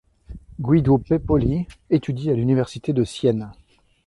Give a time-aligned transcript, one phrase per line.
[0.59, 3.51] Guido Pepoli étudie à l'université de Sienne.